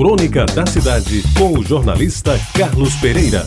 [0.00, 3.44] Crônica da Cidade, com o jornalista Carlos Pereira.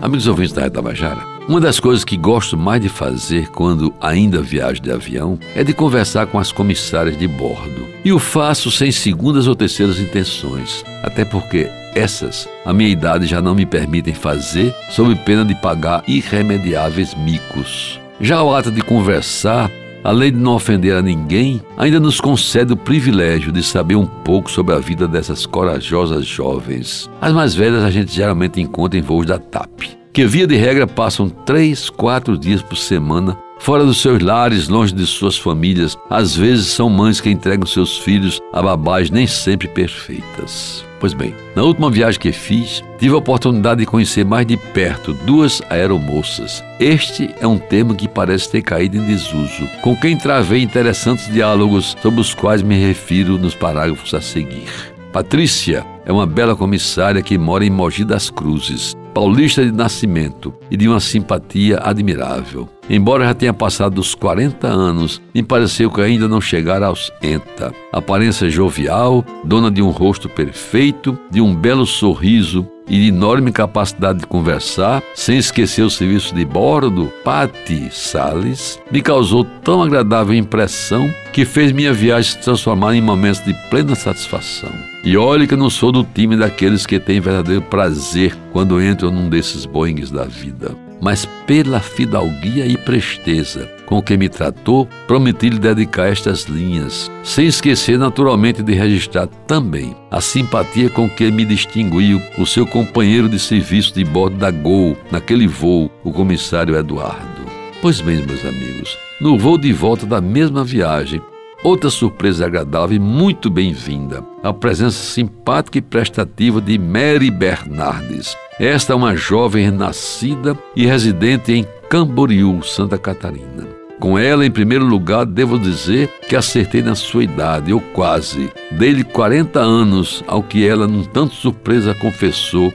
[0.00, 4.40] Amigos ouvintes da Rede Tabajara, uma das coisas que gosto mais de fazer quando ainda
[4.40, 7.86] viajo de avião é de conversar com as comissárias de bordo.
[8.02, 13.42] E o faço sem segundas ou terceiras intenções, até porque essas, a minha idade já
[13.42, 18.00] não me permitem fazer, sob pena de pagar irremediáveis micos.
[18.18, 19.70] Já o ato de conversar
[20.04, 24.50] além de não ofender a ninguém, ainda nos concede o privilégio de saber um pouco
[24.50, 27.10] sobre a vida dessas corajosas jovens.
[27.20, 30.86] As mais velhas a gente geralmente encontra em voos da TAP, que via de regra
[30.86, 35.96] passam três, quatro dias por semana fora dos seus lares, longe de suas famílias.
[36.10, 40.84] Às vezes são mães que entregam seus filhos a babás nem sempre perfeitas.
[41.02, 45.12] Pois bem, na última viagem que fiz, tive a oportunidade de conhecer mais de perto
[45.12, 46.62] duas aeromoças.
[46.78, 51.96] Este é um termo que parece ter caído em desuso, com quem travei interessantes diálogos
[52.00, 54.68] sobre os quais me refiro nos parágrafos a seguir.
[55.12, 60.76] Patrícia é uma bela comissária que mora em Mogi das Cruzes, paulista de nascimento e
[60.76, 62.68] de uma simpatia admirável.
[62.88, 67.72] Embora já tenha passado dos 40 anos, me pareceu que ainda não chegara aos 80.
[67.92, 74.20] Aparência jovial, dona de um rosto perfeito, de um belo sorriso e de enorme capacidade
[74.20, 81.08] de conversar, sem esquecer o serviço de bordo, Patty Salles, me causou tão agradável impressão
[81.32, 84.70] que fez minha viagem se transformar em momentos de plena satisfação.
[85.04, 89.01] E olhe que eu não sou do time daqueles que têm verdadeiro prazer quando entram
[89.10, 95.50] num desses Boeings da vida mas pela fidalguia e presteza com que me tratou, prometi
[95.50, 101.44] lhe dedicar estas linhas, sem esquecer naturalmente de registrar também a simpatia com que me
[101.44, 107.42] distinguiu o seu companheiro de serviço de bordo da Gol naquele voo, o comissário Eduardo.
[107.82, 111.20] Pois bem, meus amigos, no voo de volta da mesma viagem,
[111.64, 118.36] Outra surpresa agradável e muito bem-vinda, a presença simpática e prestativa de Mary Bernardes.
[118.62, 123.66] Esta é uma jovem nascida e residente em Camboriú, Santa Catarina.
[123.98, 128.52] Com ela, em primeiro lugar, devo dizer que acertei na sua idade, ou quase.
[128.70, 132.72] Dei-lhe 40 anos, ao que ela, num tanto surpresa, confessou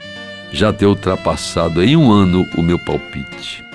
[0.51, 3.66] já ter ultrapassado em um ano o meu palpite.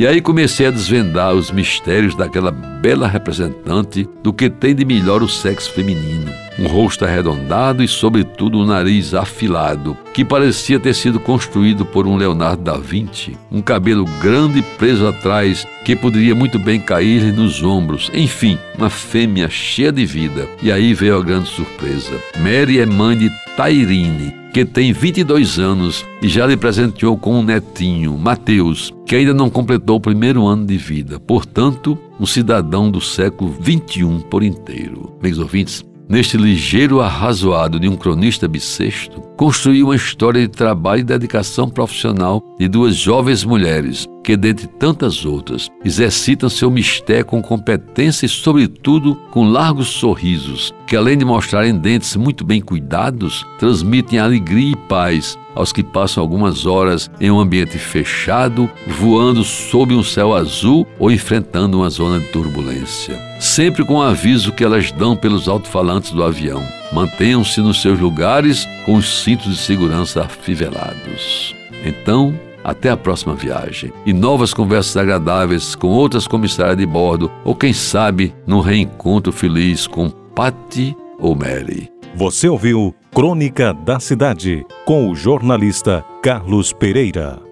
[0.00, 5.22] E aí comecei a desvendar os mistérios daquela bela representante do que tem de melhor
[5.22, 6.32] o sexo feminino.
[6.58, 12.16] Um rosto arredondado e, sobretudo, um nariz afilado, que parecia ter sido construído por um
[12.16, 13.36] Leonardo da Vinci.
[13.52, 18.10] Um cabelo grande preso atrás, que poderia muito bem cair-lhe nos ombros.
[18.14, 20.48] Enfim, uma fêmea cheia de vida.
[20.62, 22.18] E aí veio a grande surpresa.
[22.38, 27.42] Mary é mãe de Tairine, que tem 22 anos e já lhe presenteou com um
[27.42, 31.20] netinho, Mateus, que ainda não completou o primeiro ano de vida.
[31.20, 35.16] Portanto, um cidadão do século 21 por inteiro.
[35.22, 41.02] Meus ouvintes, neste ligeiro arrazoado de um cronista bissexto, construiu uma história de trabalho e
[41.02, 48.26] dedicação profissional de duas jovens mulheres que, dentre tantas outras, exercitam seu mistério com competência
[48.26, 54.72] e, sobretudo, com largos sorrisos, que, além de mostrarem dentes muito bem cuidados, transmitem alegria
[54.72, 60.34] e paz aos que passam algumas horas em um ambiente fechado, voando sob um céu
[60.34, 63.18] azul ou enfrentando uma zona de turbulência.
[63.40, 66.62] Sempre com o aviso que elas dão pelos alto-falantes do avião.
[66.92, 71.54] Mantenham-se nos seus lugares com os cintos de segurança afivelados.
[71.84, 77.54] Então, até a próxima viagem e novas conversas agradáveis com outras comissárias de bordo ou
[77.54, 81.88] quem sabe num reencontro feliz com Patty ou Mary.
[82.14, 87.49] Você ouviu Crônica da Cidade com o jornalista Carlos Pereira.